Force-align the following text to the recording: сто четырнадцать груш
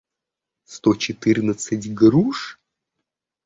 сто 0.63 0.93
четырнадцать 0.95 1.93
груш 1.93 2.59